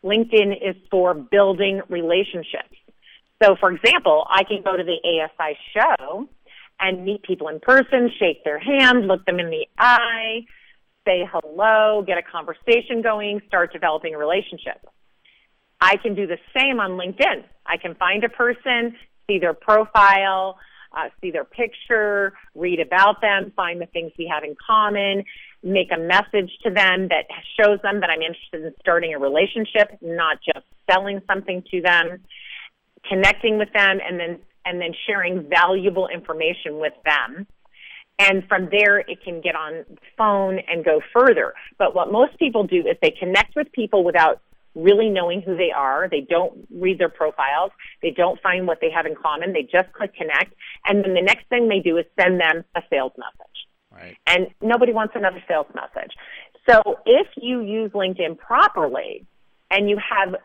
LinkedIn 0.04 0.56
is 0.62 0.76
for 0.90 1.14
building 1.14 1.82
relationships. 1.88 2.74
So, 3.42 3.56
for 3.58 3.72
example, 3.72 4.26
I 4.28 4.44
can 4.44 4.62
go 4.62 4.76
to 4.76 4.82
the 4.84 4.98
ASI 5.04 5.56
show 5.74 6.28
and 6.78 7.04
meet 7.04 7.22
people 7.22 7.48
in 7.48 7.60
person, 7.60 8.10
shake 8.18 8.44
their 8.44 8.58
hand, 8.58 9.06
look 9.06 9.24
them 9.26 9.38
in 9.38 9.50
the 9.50 9.66
eye, 9.78 10.46
say 11.06 11.28
hello, 11.30 12.02
get 12.06 12.18
a 12.18 12.22
conversation 12.22 13.02
going, 13.02 13.40
start 13.46 13.72
developing 13.72 14.14
a 14.14 14.18
relationship. 14.18 14.86
I 15.80 15.96
can 15.96 16.14
do 16.14 16.26
the 16.26 16.38
same 16.56 16.80
on 16.80 16.92
LinkedIn. 16.92 17.44
I 17.66 17.76
can 17.76 17.94
find 17.94 18.24
a 18.24 18.28
person, 18.28 18.96
see 19.26 19.38
their 19.38 19.54
profile, 19.54 20.58
uh, 20.96 21.08
see 21.20 21.30
their 21.30 21.44
picture, 21.44 22.34
read 22.54 22.80
about 22.80 23.20
them, 23.20 23.52
find 23.56 23.80
the 23.80 23.86
things 23.86 24.12
we 24.18 24.30
have 24.32 24.44
in 24.44 24.56
common, 24.66 25.24
make 25.62 25.90
a 25.92 25.98
message 25.98 26.50
to 26.64 26.70
them 26.70 27.08
that 27.08 27.26
shows 27.58 27.80
them 27.82 28.00
that 28.00 28.10
I'm 28.10 28.22
interested 28.22 28.64
in 28.64 28.74
starting 28.80 29.14
a 29.14 29.18
relationship, 29.18 29.98
not 30.00 30.38
just 30.44 30.64
selling 30.90 31.20
something 31.26 31.62
to 31.70 31.82
them, 31.82 32.20
connecting 33.08 33.58
with 33.58 33.72
them, 33.72 33.98
and 34.06 34.18
then 34.18 34.38
and 34.64 34.80
then 34.80 34.92
sharing 35.06 35.48
valuable 35.48 36.08
information 36.08 36.78
with 36.78 36.92
them. 37.04 37.46
And 38.18 38.46
from 38.46 38.68
there, 38.70 38.98
it 38.98 39.24
can 39.24 39.40
get 39.40 39.54
on 39.54 39.84
phone 40.18 40.58
and 40.68 40.84
go 40.84 41.00
further. 41.14 41.54
But 41.78 41.94
what 41.94 42.12
most 42.12 42.38
people 42.38 42.66
do 42.66 42.80
is 42.80 42.96
they 43.00 43.12
connect 43.12 43.56
with 43.56 43.72
people 43.72 44.04
without 44.04 44.42
really 44.74 45.08
knowing 45.08 45.40
who 45.40 45.56
they 45.56 45.70
are. 45.74 46.08
They 46.10 46.20
don't 46.20 46.66
read 46.70 46.98
their 46.98 47.08
profiles. 47.08 47.72
They 48.02 48.10
don't 48.10 48.40
find 48.40 48.66
what 48.66 48.78
they 48.80 48.90
have 48.90 49.06
in 49.06 49.14
common. 49.16 49.54
They 49.54 49.62
just 49.62 49.92
click 49.94 50.14
connect. 50.14 50.54
And 50.86 51.02
then 51.02 51.14
the 51.14 51.22
next 51.22 51.48
thing 51.48 51.68
they 51.68 51.80
do 51.80 51.96
is 51.96 52.04
send 52.20 52.38
them 52.38 52.64
a 52.76 52.82
sales 52.90 53.12
message. 53.16 53.69
Right. 53.92 54.16
And 54.26 54.48
nobody 54.60 54.92
wants 54.92 55.14
another 55.16 55.42
sales 55.48 55.66
message. 55.74 56.12
So 56.68 57.00
if 57.04 57.26
you 57.36 57.62
use 57.62 57.90
LinkedIn 57.92 58.38
properly 58.38 59.26
and 59.70 59.90
you 59.90 59.98
have 59.98 60.36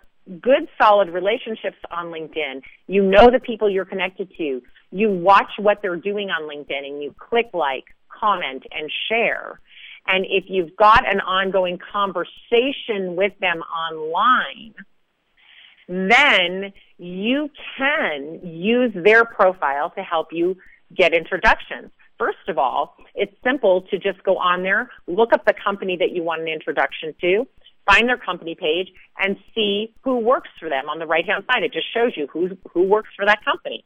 good 0.41 0.67
solid 0.81 1.09
relationships 1.09 1.77
on 1.91 2.07
LinkedIn, 2.07 2.61
you 2.87 3.03
know 3.03 3.29
the 3.29 3.39
people 3.39 3.69
you're 3.69 3.85
connected 3.85 4.31
to, 4.37 4.61
you 4.91 5.11
watch 5.11 5.51
what 5.59 5.81
they're 5.81 5.95
doing 5.95 6.29
on 6.29 6.43
LinkedIn 6.43 6.85
and 6.85 7.03
you 7.03 7.13
click 7.17 7.49
like, 7.53 7.85
comment, 8.09 8.63
and 8.71 8.89
share, 9.09 9.59
and 10.07 10.25
if 10.29 10.45
you've 10.47 10.75
got 10.75 11.07
an 11.11 11.19
ongoing 11.19 11.79
conversation 11.91 13.15
with 13.15 13.33
them 13.39 13.61
online, 13.61 14.73
then 15.87 16.73
you 16.97 17.49
can 17.77 18.39
use 18.43 18.91
their 18.95 19.25
profile 19.25 19.91
to 19.91 20.01
help 20.01 20.27
you 20.31 20.57
get 20.95 21.13
introductions. 21.13 21.91
First 22.17 22.47
of 22.47 22.57
all, 22.57 22.95
it's 23.13 23.33
simple 23.43 23.81
to 23.91 23.97
just 23.97 24.23
go 24.23 24.37
on 24.37 24.63
there, 24.63 24.89
look 25.07 25.33
up 25.33 25.45
the 25.45 25.53
company 25.53 25.97
that 25.99 26.11
you 26.11 26.23
want 26.23 26.41
an 26.41 26.47
introduction 26.47 27.13
to, 27.21 27.45
find 27.85 28.07
their 28.07 28.17
company 28.17 28.55
page, 28.55 28.87
and 29.17 29.37
see 29.53 29.93
who 30.03 30.19
works 30.19 30.49
for 30.59 30.69
them 30.69 30.89
on 30.89 30.99
the 30.99 31.05
right 31.05 31.25
hand 31.25 31.43
side. 31.51 31.63
It 31.63 31.73
just 31.73 31.93
shows 31.93 32.13
you 32.15 32.27
who, 32.27 32.57
who 32.73 32.83
works 32.83 33.09
for 33.15 33.25
that 33.25 33.43
company. 33.43 33.83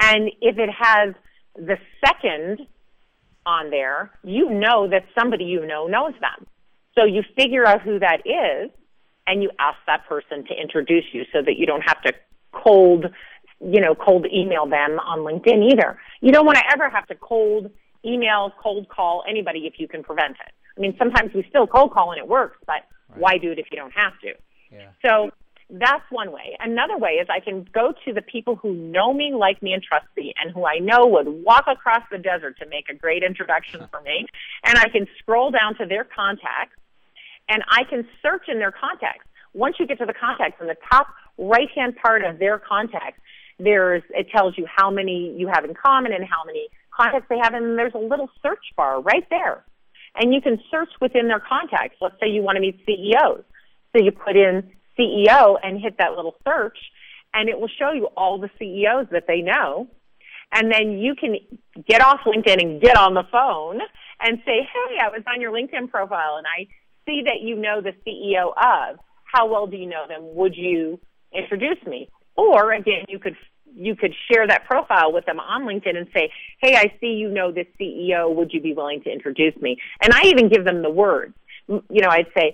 And 0.00 0.30
if 0.40 0.58
it 0.58 0.70
has 0.76 1.14
the 1.54 1.76
second 2.04 2.66
on 3.46 3.70
there, 3.70 4.10
you 4.24 4.50
know 4.50 4.88
that 4.88 5.04
somebody 5.18 5.44
you 5.44 5.66
know 5.66 5.86
knows 5.86 6.14
them. 6.20 6.46
So 6.96 7.04
you 7.04 7.22
figure 7.36 7.66
out 7.66 7.82
who 7.82 7.98
that 7.98 8.26
is 8.26 8.70
and 9.26 9.42
you 9.42 9.50
ask 9.58 9.78
that 9.86 10.06
person 10.08 10.44
to 10.46 10.54
introduce 10.54 11.04
you 11.12 11.24
so 11.32 11.42
that 11.42 11.56
you 11.56 11.66
don't 11.66 11.82
have 11.82 12.02
to 12.02 12.12
cold, 12.52 13.06
you 13.64 13.80
know, 13.80 13.94
cold 13.94 14.26
email 14.32 14.66
them 14.66 14.98
on 14.98 15.20
LinkedIn 15.20 15.72
either. 15.72 15.98
You 16.20 16.32
don't 16.32 16.46
want 16.46 16.58
to 16.58 16.64
ever 16.72 16.90
have 16.90 17.06
to 17.08 17.14
cold 17.14 17.70
email, 18.04 18.52
cold 18.62 18.88
call 18.88 19.22
anybody 19.28 19.60
if 19.60 19.74
you 19.78 19.86
can 19.86 20.02
prevent 20.02 20.32
it. 20.32 20.52
I 20.76 20.80
mean, 20.80 20.94
sometimes 20.98 21.32
we 21.34 21.44
still 21.48 21.66
cold 21.66 21.92
call 21.92 22.12
and 22.12 22.18
it 22.18 22.26
works, 22.26 22.56
but 22.66 22.74
right. 23.10 23.18
why 23.18 23.38
do 23.38 23.52
it 23.52 23.58
if 23.58 23.66
you 23.70 23.76
don't 23.76 23.92
have 23.92 24.12
to? 24.22 24.32
Yeah. 24.70 24.88
So 25.04 25.30
that's 25.70 26.04
one 26.10 26.32
way. 26.32 26.56
Another 26.60 26.98
way 26.98 27.12
is 27.12 27.28
I 27.30 27.40
can 27.40 27.66
go 27.72 27.94
to 28.04 28.12
the 28.12 28.22
people 28.22 28.56
who 28.56 28.74
know 28.74 29.14
me, 29.14 29.32
like 29.34 29.62
me, 29.62 29.72
and 29.72 29.82
trust 29.82 30.06
me, 30.16 30.34
and 30.42 30.52
who 30.52 30.66
I 30.66 30.78
know 30.78 31.06
would 31.06 31.28
walk 31.44 31.64
across 31.66 32.02
the 32.10 32.18
desert 32.18 32.58
to 32.58 32.66
make 32.66 32.88
a 32.88 32.94
great 32.94 33.22
introduction 33.22 33.86
for 33.90 34.00
me. 34.00 34.26
And 34.64 34.78
I 34.78 34.88
can 34.88 35.06
scroll 35.18 35.50
down 35.50 35.76
to 35.76 35.86
their 35.86 36.04
contacts 36.04 36.76
and 37.48 37.62
I 37.68 37.84
can 37.84 38.06
search 38.22 38.48
in 38.48 38.58
their 38.58 38.72
contacts. 38.72 39.26
Once 39.54 39.76
you 39.78 39.86
get 39.86 39.98
to 39.98 40.06
the 40.06 40.14
contacts 40.14 40.60
in 40.60 40.66
the 40.66 40.76
top 40.90 41.08
right 41.38 41.68
hand 41.74 41.96
part 42.02 42.24
of 42.24 42.38
their 42.38 42.58
contacts, 42.58 43.20
there's 43.58 44.02
it 44.10 44.28
tells 44.30 44.56
you 44.56 44.66
how 44.66 44.90
many 44.90 45.34
you 45.36 45.48
have 45.52 45.64
in 45.64 45.74
common 45.74 46.12
and 46.12 46.24
how 46.24 46.44
many 46.44 46.68
contacts 46.96 47.26
they 47.28 47.38
have, 47.42 47.54
and 47.54 47.78
there's 47.78 47.94
a 47.94 47.98
little 47.98 48.28
search 48.42 48.64
bar 48.76 49.00
right 49.00 49.26
there. 49.30 49.64
And 50.14 50.34
you 50.34 50.40
can 50.42 50.60
search 50.70 50.90
within 51.00 51.28
their 51.28 51.40
contacts. 51.40 51.96
Let's 52.00 52.16
say 52.20 52.28
you 52.28 52.42
want 52.42 52.56
to 52.56 52.60
meet 52.60 52.80
CEOs. 52.84 53.44
So 53.92 54.02
you 54.02 54.12
put 54.12 54.36
in 54.36 54.70
CEO 54.98 55.56
and 55.62 55.80
hit 55.80 55.96
that 55.98 56.12
little 56.12 56.34
search, 56.44 56.76
and 57.32 57.48
it 57.48 57.58
will 57.58 57.70
show 57.78 57.92
you 57.92 58.08
all 58.16 58.38
the 58.38 58.50
CEOs 58.58 59.06
that 59.10 59.24
they 59.26 59.40
know. 59.40 59.88
And 60.52 60.70
then 60.70 60.98
you 60.98 61.14
can 61.14 61.36
get 61.88 62.02
off 62.02 62.20
LinkedIn 62.26 62.60
and 62.60 62.80
get 62.80 62.96
on 62.96 63.14
the 63.14 63.24
phone 63.32 63.80
and 64.20 64.38
say, 64.44 64.68
hey, 64.70 64.98
I 65.00 65.08
was 65.08 65.22
on 65.26 65.40
your 65.40 65.50
LinkedIn 65.50 65.90
profile 65.90 66.36
and 66.36 66.46
I 66.46 66.68
see 67.06 67.22
that 67.24 67.40
you 67.40 67.56
know 67.56 67.80
the 67.80 67.92
CEO 68.06 68.50
of. 68.50 68.98
How 69.24 69.46
well 69.46 69.66
do 69.66 69.78
you 69.78 69.88
know 69.88 70.06
them? 70.06 70.34
Would 70.34 70.54
you 70.54 71.00
introduce 71.32 71.82
me? 71.86 72.10
Or 72.36 72.72
again, 72.72 73.04
you 73.08 73.18
could 73.18 73.36
you 73.74 73.96
could 73.96 74.14
share 74.30 74.46
that 74.46 74.66
profile 74.66 75.12
with 75.12 75.24
them 75.24 75.40
on 75.40 75.62
LinkedIn 75.62 75.96
and 75.96 76.06
say, 76.14 76.30
"Hey, 76.60 76.76
I 76.76 76.92
see 77.00 77.14
you 77.14 77.28
know 77.28 77.50
this 77.52 77.66
CEO. 77.80 78.34
Would 78.34 78.52
you 78.52 78.60
be 78.60 78.74
willing 78.74 79.02
to 79.02 79.10
introduce 79.10 79.56
me?" 79.60 79.78
And 80.02 80.12
I 80.12 80.22
even 80.26 80.48
give 80.48 80.64
them 80.64 80.82
the 80.82 80.90
words. 80.90 81.34
You 81.68 82.02
know, 82.02 82.08
I'd 82.10 82.26
say, 82.36 82.52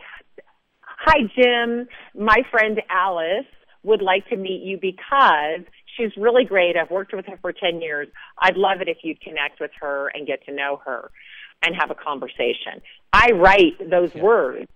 Hi, 1.01 1.21
Jim. 1.37 1.89
My 2.15 2.43
friend 2.51 2.83
Alice 2.91 3.47
would 3.85 4.03
like 4.03 4.29
to 4.29 4.37
meet 4.37 4.63
you 4.63 4.79
because 4.81 5.61
she's 5.97 6.11
really 6.17 6.45
great. 6.45 6.77
I've 6.77 6.91
worked 6.91 7.15
with 7.15 7.25
her 7.27 7.39
for 7.41 7.53
10 7.53 7.81
years. 7.81 8.09
I'd 8.39 8.57
love 8.57 8.81
it 8.81 8.89
if 8.89 8.99
you'd 9.03 9.21
connect 9.21 9.61
with 9.61 9.71
her 9.81 10.11
and 10.13 10.27
get 10.27 10.45
to 10.47 10.53
know 10.53 10.83
her 10.85 11.11
and 11.63 11.75
have 11.77 11.91
a 11.91 11.95
conversation. 11.95 12.83
I 13.13 13.31
write 13.33 13.79
those 13.91 14.11
yeah. 14.15 14.23
words 14.23 14.67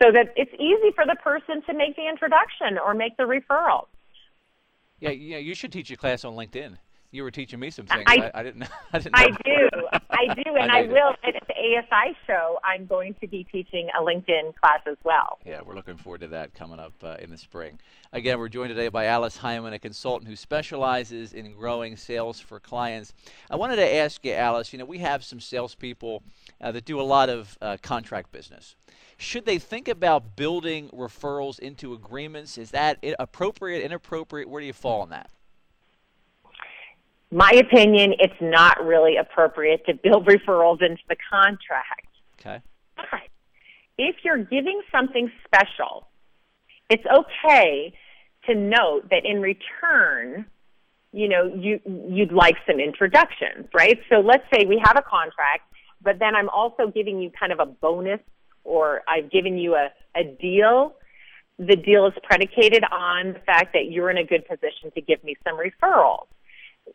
so 0.00 0.12
that 0.12 0.32
it's 0.36 0.52
easy 0.54 0.92
for 0.94 1.04
the 1.06 1.16
person 1.16 1.62
to 1.66 1.74
make 1.74 1.96
the 1.96 2.08
introduction 2.08 2.78
or 2.78 2.94
make 2.94 3.16
the 3.16 3.24
referral. 3.24 3.86
Yeah, 5.02 5.10
yeah, 5.10 5.38
you 5.38 5.54
should 5.54 5.72
teach 5.72 5.90
a 5.90 5.96
class 5.96 6.24
on 6.24 6.34
LinkedIn 6.34 6.76
you 7.12 7.22
were 7.22 7.30
teaching 7.30 7.60
me 7.60 7.70
some 7.70 7.86
things. 7.86 8.04
I, 8.06 8.16
I, 8.16 8.30
I 8.40 8.42
didn't. 8.42 8.64
I 8.92 8.98
didn't. 8.98 9.14
I 9.14 9.26
do. 9.44 9.68
I 10.30 10.34
do, 10.34 10.56
and 10.56 10.70
I, 10.70 10.80
I 10.80 10.82
will. 10.86 11.14
At 11.24 11.34
the 11.46 11.54
ASI 11.54 12.16
show, 12.26 12.58
I'm 12.64 12.86
going 12.86 13.14
to 13.20 13.26
be 13.26 13.44
teaching 13.44 13.88
a 13.98 14.02
LinkedIn 14.02 14.54
class 14.56 14.80
as 14.86 14.96
well. 15.04 15.38
Yeah, 15.44 15.60
we're 15.64 15.74
looking 15.74 15.96
forward 15.96 16.20
to 16.22 16.28
that 16.28 16.54
coming 16.54 16.78
up 16.78 16.92
uh, 17.02 17.16
in 17.20 17.30
the 17.30 17.38
spring. 17.38 17.78
Again, 18.12 18.38
we're 18.38 18.48
joined 18.48 18.70
today 18.70 18.88
by 18.88 19.06
Alice 19.06 19.38
Heiman, 19.38 19.72
a 19.72 19.78
consultant 19.78 20.28
who 20.28 20.36
specializes 20.36 21.32
in 21.32 21.52
growing 21.54 21.96
sales 21.96 22.40
for 22.40 22.60
clients. 22.60 23.12
I 23.50 23.56
wanted 23.56 23.76
to 23.76 23.94
ask 23.94 24.24
you, 24.24 24.32
Alice. 24.32 24.72
You 24.72 24.78
know, 24.78 24.84
we 24.84 24.98
have 24.98 25.24
some 25.24 25.40
salespeople 25.40 26.22
uh, 26.60 26.72
that 26.72 26.84
do 26.84 27.00
a 27.00 27.02
lot 27.02 27.28
of 27.28 27.58
uh, 27.60 27.76
contract 27.82 28.32
business. 28.32 28.76
Should 29.16 29.44
they 29.44 29.58
think 29.58 29.88
about 29.88 30.36
building 30.36 30.88
referrals 30.90 31.58
into 31.58 31.94
agreements? 31.94 32.58
Is 32.58 32.70
that 32.72 33.04
appropriate, 33.18 33.84
inappropriate? 33.84 34.48
Where 34.48 34.60
do 34.60 34.66
you 34.66 34.72
fall 34.72 35.02
on 35.02 35.10
that? 35.10 35.30
My 37.32 37.50
opinion, 37.52 38.12
it's 38.18 38.40
not 38.40 38.84
really 38.84 39.16
appropriate 39.16 39.86
to 39.86 39.94
build 39.94 40.26
referrals 40.28 40.82
into 40.82 41.02
the 41.08 41.16
contract. 41.30 42.06
Okay. 42.38 42.60
But 42.96 43.06
if 43.96 44.16
you're 44.22 44.44
giving 44.44 44.80
something 44.92 45.30
special, 45.46 46.06
it's 46.90 47.04
okay 47.06 47.94
to 48.46 48.54
note 48.54 49.08
that 49.10 49.24
in 49.24 49.40
return, 49.40 50.44
you 51.12 51.28
know, 51.28 51.52
you 51.54 51.80
you'd 52.08 52.32
like 52.32 52.56
some 52.66 52.80
introductions, 52.80 53.68
right? 53.72 53.98
So 54.10 54.16
let's 54.16 54.44
say 54.52 54.66
we 54.66 54.80
have 54.84 54.96
a 54.96 55.02
contract, 55.02 55.72
but 56.02 56.18
then 56.18 56.34
I'm 56.34 56.48
also 56.48 56.88
giving 56.88 57.20
you 57.20 57.30
kind 57.30 57.52
of 57.52 57.60
a 57.60 57.66
bonus 57.66 58.20
or 58.64 59.02
I've 59.08 59.30
given 59.30 59.56
you 59.56 59.74
a, 59.74 59.88
a 60.16 60.24
deal. 60.24 60.94
The 61.58 61.76
deal 61.76 62.06
is 62.06 62.12
predicated 62.22 62.82
on 62.90 63.34
the 63.34 63.38
fact 63.40 63.72
that 63.74 63.90
you're 63.90 64.10
in 64.10 64.18
a 64.18 64.24
good 64.24 64.46
position 64.46 64.90
to 64.94 65.00
give 65.00 65.22
me 65.22 65.36
some 65.44 65.58
referrals 65.58 66.26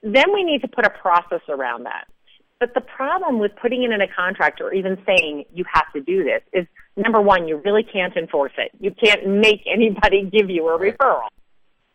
then 0.03 0.34
we 0.34 0.44
need 0.44 0.62
to 0.62 0.67
put 0.67 0.86
a 0.86 0.89
process 0.89 1.41
around 1.50 1.84
that. 1.84 2.08
But 2.60 2.74
the 2.74 2.82
problem 2.82 3.39
with 3.39 3.51
putting 3.62 3.84
it 3.84 3.91
in 3.91 4.01
a 4.01 4.08
contract 4.08 4.62
or 4.62 4.74
even 4.74 4.98
saying 5.06 5.46
you 5.53 5.63
have 5.72 5.91
to 5.94 6.01
do 6.01 6.24
this 6.24 6.41
is 6.53 6.65
number 6.96 7.22
one, 7.22 7.48
you 7.48 7.58
really 7.63 7.84
can't 7.84 8.15
enforce 8.15 8.53
it. 8.58 8.72
You 8.79 8.91
can't 8.91 9.27
make 9.27 9.62
anybody 9.72 10.24
give 10.32 10.50
you 10.50 10.67
a 10.67 10.79
referral. 10.79 11.27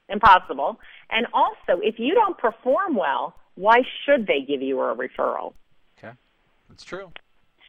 Impossible. 0.08 0.78
And 1.10 1.26
also, 1.32 1.80
if 1.82 1.98
you 1.98 2.14
don't 2.14 2.38
perform 2.38 2.94
well, 2.94 3.34
why 3.54 3.82
should 4.04 4.26
they 4.26 4.42
give 4.46 4.62
you 4.62 4.80
a 4.80 4.94
referral? 4.94 5.54
Okay. 5.98 6.12
That's 6.68 6.84
true. 6.84 7.10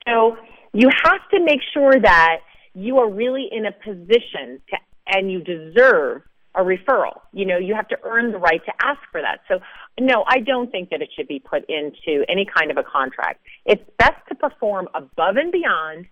So 0.08 0.38
you 0.74 0.89
have 1.03 1.30
to 1.32 1.44
make 1.44 1.62
sure 1.74 2.00
that 2.00 2.39
you 2.74 3.00
are 3.00 3.10
really 3.10 3.48
in 3.51 3.65
a 3.65 3.72
position 3.72 4.62
to, 4.70 4.77
and 5.08 5.32
you 5.32 5.42
deserve 5.42 6.24
a 6.55 6.62
referral. 6.62 7.22
You 7.31 7.45
know, 7.45 7.57
you 7.57 7.75
have 7.75 7.88
to 7.89 7.98
earn 8.03 8.31
the 8.31 8.38
right 8.38 8.63
to 8.65 8.72
ask 8.81 9.00
for 9.12 9.22
that. 9.22 9.41
So, 9.48 9.60
no, 10.00 10.24
I 10.27 10.39
don't 10.39 10.72
think 10.72 10.89
that 10.89 11.01
it 11.01 11.10
should 11.15 11.27
be 11.27 11.39
put 11.39 11.65
into 11.69 12.24
any 12.29 12.45
kind 12.45 12.72
of 12.72 12.77
a 12.77 12.83
contract. 12.83 13.41
It's 13.65 13.83
best 13.98 14.17
to 14.29 14.36
perform 14.36 14.88
above 14.93 15.38
and 15.38 15.51
beyond. 15.51 16.05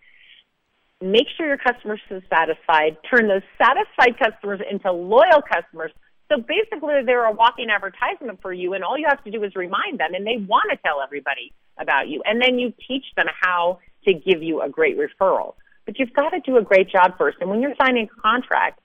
Make 1.02 1.28
sure 1.36 1.48
your 1.48 1.58
customers 1.58 2.00
are 2.10 2.22
satisfied. 2.30 2.98
Turn 3.10 3.28
those 3.28 3.42
satisfied 3.58 4.20
customers 4.20 4.62
into 4.70 4.92
loyal 4.92 5.42
customers. 5.42 5.92
So 6.32 6.38
basically, 6.38 6.94
they're 7.06 7.26
a 7.26 7.32
walking 7.32 7.70
advertisement 7.70 8.42
for 8.42 8.54
you, 8.54 8.74
and 8.74 8.84
all 8.84 8.98
you 8.98 9.06
have 9.10 9.24
to 9.26 9.32
do 9.32 9.44
is 9.44 9.56
remind 9.56 10.00
them, 10.00 10.14
and 10.14 10.26
they 10.26 10.38
want 10.38 10.72
to 10.72 10.78
tell 10.78 11.02
everybody 11.02 11.54
about 11.78 12.08
you. 12.08 12.22
And 12.26 12.42
then 12.42 12.58
you 12.58 12.74
teach 12.88 13.06
them 13.18 13.26
how 13.42 13.80
to 14.06 14.14
give 14.14 14.42
you 14.42 14.62
a 14.62 14.70
great 14.70 14.98
referral. 14.98 15.56
But 15.86 16.00
you've 16.00 16.14
got 16.14 16.30
to 16.30 16.40
do 16.40 16.58
a 16.58 16.62
great 16.62 16.90
job 16.90 17.18
first. 17.18 17.38
And 17.42 17.50
when 17.50 17.62
you're 17.62 17.74
signing 17.82 18.08
a 18.08 18.22
contract, 18.22 18.80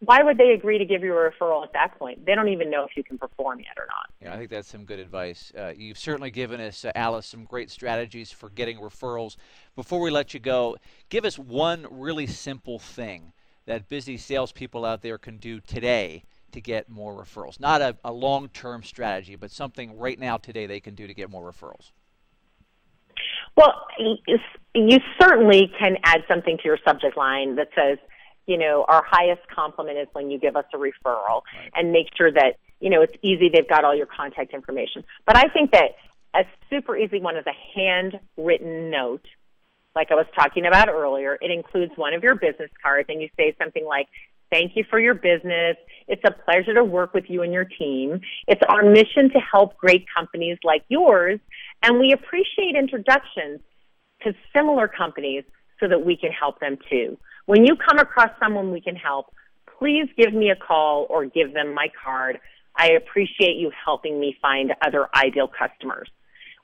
why 0.00 0.22
would 0.22 0.38
they 0.38 0.50
agree 0.50 0.78
to 0.78 0.84
give 0.84 1.02
you 1.02 1.12
a 1.12 1.30
referral 1.30 1.64
at 1.64 1.72
that 1.72 1.98
point? 1.98 2.24
They 2.24 2.34
don't 2.34 2.48
even 2.48 2.70
know 2.70 2.84
if 2.84 2.96
you 2.96 3.02
can 3.02 3.18
perform 3.18 3.58
yet 3.58 3.76
or 3.76 3.86
not. 3.86 4.06
Yeah, 4.22 4.32
I 4.32 4.38
think 4.38 4.50
that's 4.50 4.68
some 4.68 4.84
good 4.84 5.00
advice. 5.00 5.52
Uh, 5.58 5.72
you've 5.76 5.98
certainly 5.98 6.30
given 6.30 6.60
us, 6.60 6.84
uh, 6.84 6.92
Alice, 6.94 7.26
some 7.26 7.44
great 7.44 7.70
strategies 7.70 8.30
for 8.30 8.48
getting 8.50 8.78
referrals. 8.78 9.36
Before 9.74 10.00
we 10.00 10.10
let 10.10 10.34
you 10.34 10.40
go, 10.40 10.76
give 11.08 11.24
us 11.24 11.38
one 11.38 11.86
really 11.90 12.26
simple 12.28 12.78
thing 12.78 13.32
that 13.66 13.88
busy 13.88 14.16
salespeople 14.16 14.84
out 14.84 15.02
there 15.02 15.18
can 15.18 15.36
do 15.36 15.60
today 15.60 16.22
to 16.52 16.60
get 16.60 16.88
more 16.88 17.12
referrals. 17.14 17.58
Not 17.60 17.82
a, 17.82 17.96
a 18.04 18.12
long 18.12 18.48
term 18.48 18.82
strategy, 18.82 19.34
but 19.34 19.50
something 19.50 19.98
right 19.98 20.18
now 20.18 20.36
today 20.36 20.66
they 20.66 20.80
can 20.80 20.94
do 20.94 21.06
to 21.06 21.14
get 21.14 21.28
more 21.28 21.50
referrals. 21.50 21.90
Well, 23.56 23.86
you 24.74 24.98
certainly 25.20 25.72
can 25.78 25.96
add 26.04 26.20
something 26.28 26.56
to 26.58 26.64
your 26.64 26.78
subject 26.86 27.16
line 27.16 27.56
that 27.56 27.68
says, 27.74 27.98
you 28.48 28.56
know, 28.56 28.84
our 28.88 29.04
highest 29.06 29.42
compliment 29.54 29.98
is 29.98 30.08
when 30.14 30.30
you 30.30 30.38
give 30.38 30.56
us 30.56 30.64
a 30.74 30.78
referral 30.78 31.42
and 31.74 31.92
make 31.92 32.06
sure 32.16 32.32
that, 32.32 32.56
you 32.80 32.88
know, 32.88 33.02
it's 33.02 33.12
easy. 33.22 33.50
They've 33.52 33.68
got 33.68 33.84
all 33.84 33.94
your 33.94 34.06
contact 34.06 34.54
information. 34.54 35.04
But 35.26 35.36
I 35.36 35.48
think 35.48 35.72
that 35.72 35.96
a 36.34 36.44
super 36.70 36.96
easy 36.96 37.20
one 37.20 37.36
is 37.36 37.44
a 37.46 37.78
handwritten 37.78 38.90
note. 38.90 39.26
Like 39.94 40.10
I 40.10 40.14
was 40.14 40.26
talking 40.34 40.64
about 40.64 40.88
earlier, 40.88 41.38
it 41.40 41.50
includes 41.50 41.92
one 41.96 42.14
of 42.14 42.22
your 42.22 42.36
business 42.36 42.70
cards 42.82 43.06
and 43.10 43.20
you 43.20 43.28
say 43.36 43.54
something 43.58 43.84
like, 43.84 44.08
Thank 44.50 44.76
you 44.76 44.84
for 44.88 44.98
your 44.98 45.12
business. 45.12 45.76
It's 46.06 46.22
a 46.24 46.30
pleasure 46.30 46.72
to 46.72 46.82
work 46.82 47.12
with 47.12 47.24
you 47.28 47.42
and 47.42 47.52
your 47.52 47.66
team. 47.66 48.22
It's 48.46 48.62
our 48.66 48.82
mission 48.82 49.30
to 49.32 49.38
help 49.40 49.76
great 49.76 50.06
companies 50.16 50.56
like 50.64 50.84
yours, 50.88 51.38
and 51.82 51.98
we 51.98 52.12
appreciate 52.12 52.74
introductions 52.74 53.60
to 54.22 54.32
similar 54.56 54.88
companies 54.88 55.44
so 55.80 55.86
that 55.88 56.02
we 56.02 56.16
can 56.16 56.32
help 56.32 56.60
them 56.60 56.78
too. 56.90 57.18
When 57.48 57.64
you 57.64 57.76
come 57.76 57.98
across 57.98 58.28
someone 58.38 58.72
we 58.72 58.82
can 58.82 58.94
help, 58.94 59.32
please 59.78 60.04
give 60.18 60.34
me 60.34 60.50
a 60.50 60.54
call 60.54 61.06
or 61.08 61.24
give 61.24 61.54
them 61.54 61.72
my 61.72 61.88
card. 62.04 62.38
I 62.76 62.90
appreciate 62.90 63.56
you 63.56 63.72
helping 63.86 64.20
me 64.20 64.36
find 64.42 64.74
other 64.86 65.06
ideal 65.16 65.48
customers. 65.48 66.10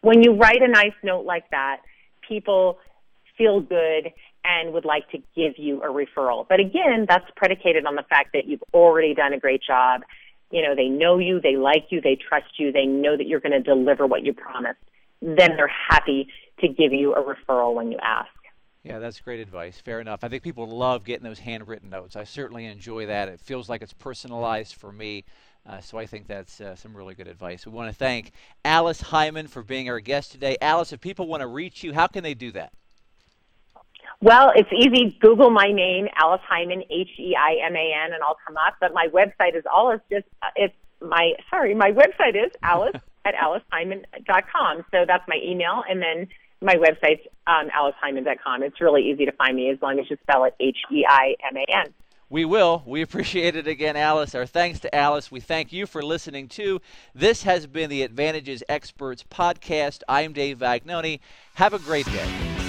When 0.03 0.23
you 0.23 0.35
write 0.35 0.61
a 0.61 0.69
nice 0.69 0.93
note 1.03 1.25
like 1.25 1.49
that, 1.53 1.79
people 2.29 2.77
feel 3.39 3.63
good 3.63 4.13
and 4.45 4.75
would 4.75 4.85
like 4.85 5.09
to 5.13 5.19
give 5.35 5.55
you 5.57 5.83
a 5.83 5.87
referral. 5.87 6.47
But 6.47 6.61
again, 6.61 7.07
that's 7.09 7.25
predicated 7.35 7.87
on 7.87 7.95
the 7.95 8.05
fact 8.11 8.35
that 8.35 8.45
you've 8.47 8.63
already 8.75 9.15
done 9.15 9.33
a 9.33 9.39
great 9.39 9.63
job. 9.67 10.03
You 10.51 10.61
know, 10.61 10.75
they 10.77 10.89
know 10.89 11.17
you, 11.17 11.41
they 11.41 11.57
like 11.57 11.87
you, 11.89 12.03
they 12.03 12.19
trust 12.29 12.59
you, 12.59 12.73
they 12.73 12.85
know 12.85 13.17
that 13.17 13.27
you're 13.27 13.41
going 13.41 13.53
to 13.53 13.63
deliver 13.63 14.07
what 14.07 14.23
you 14.23 14.35
promised. 14.35 14.81
Then 15.23 15.57
they're 15.57 15.73
happy 15.89 16.29
to 16.61 16.69
give 16.69 16.93
you 16.93 17.15
a 17.15 17.23
referral 17.23 17.75
when 17.75 17.91
you 17.91 17.97
ask. 18.03 18.29
Yeah, 18.85 18.99
that's 18.99 19.19
great 19.19 19.41
advice. 19.41 19.79
Fair 19.79 20.01
enough. 20.01 20.23
I 20.23 20.29
think 20.29 20.43
people 20.43 20.67
love 20.69 21.05
getting 21.05 21.25
those 21.25 21.39
handwritten 21.39 21.89
notes. 21.89 22.17
I 22.17 22.25
certainly 22.25 22.67
enjoy 22.67 23.07
that. 23.07 23.29
It 23.31 23.41
feels 23.41 23.69
like 23.71 23.81
it's 23.81 23.95
personalized 23.95 24.75
for 24.75 24.93
me. 24.93 25.25
Uh, 25.67 25.81
so 25.81 25.97
I 25.97 26.05
think 26.05 26.27
that's 26.27 26.61
uh, 26.61 26.77
some 26.77 26.95
really 26.95 27.15
good 27.15 27.27
advice. 27.27 27.65
We 27.65 27.73
want 27.73 27.91
to 27.91 27.97
thank 27.97 28.33
Alice 28.63 29.01
Heiman 29.01 29.49
for 29.49 29.63
being 29.63 29.89
our 29.89 30.01
guest 30.01 30.33
today. 30.33 30.59
Alice, 30.61 30.93
if 30.93 31.01
people 31.01 31.27
want 31.27 31.41
to 31.41 31.47
reach 31.47 31.83
you, 31.83 31.95
how 31.95 32.07
can 32.07 32.23
they 32.23 32.35
do 32.35 32.53
that? 32.53 32.75
Well, 34.21 34.53
it's 34.55 34.71
easy. 34.71 35.17
Google 35.21 35.49
my 35.51 35.73
name, 35.73 36.09
Alice 36.17 36.43
Heiman, 36.51 36.83
H 36.91 37.09
E 37.19 37.35
I 37.39 37.67
M 37.67 37.75
A 37.77 38.05
N, 38.05 38.13
and 38.13 38.23
I'll 38.23 38.39
come 38.47 38.57
up. 38.59 38.75
But 38.81 38.93
my 38.93 39.09
website 39.09 39.57
is 39.57 39.65
all 39.73 39.91
it's 39.91 40.05
just 40.11 40.27
uh, 40.43 40.49
it's 40.57 40.75
my 41.01 41.33
sorry, 41.51 41.75
my 41.75 41.91
website 41.91 42.37
is 42.37 42.51
Alice 42.63 42.97
at 43.25 43.35
aliceheiman.com. 43.35 44.85
So 44.91 45.05
that's 45.07 45.27
my 45.27 45.39
email, 45.43 45.83
and 45.89 46.03
then 46.03 46.29
my 46.65 46.77
website's 46.77 47.27
um, 47.47 47.69
aliceheiman.com. 47.69 48.63
It's 48.63 48.81
really 48.81 49.03
easy 49.11 49.27
to 49.27 49.33
find 49.33 49.55
me 49.55 49.71
as 49.71 49.79
long 49.83 49.99
as 49.99 50.09
you 50.11 50.17
spell 50.23 50.45
it 50.45 50.55
H 50.59 50.79
E 50.91 51.05
I 51.09 51.35
M 51.49 51.57
A 51.57 51.77
N. 51.77 51.95
We 52.31 52.45
will. 52.45 52.83
We 52.87 53.03
appreciate 53.03 53.55
it 53.55 53.69
again, 53.69 53.97
Alice. 53.97 54.35
Our 54.35 54.47
thanks 54.47 54.81
to 54.81 54.95
Alice. 54.95 55.31
We 55.31 55.41
thank 55.41 55.73
you 55.73 55.87
for 55.87 56.03
listening 56.03 56.49
too. 56.49 56.81
This 57.15 57.43
has 57.43 57.67
been 57.67 57.91
the 57.91 58.03
Advantages 58.03 58.65
Experts 58.69 59.23
podcast. 59.23 60.01
I'm 60.09 60.33
Dave 60.33 60.59
Vagnoni. 60.59 61.21
Have 61.55 61.75
a 61.75 61.79
great 61.79 62.07
day. 62.07 62.64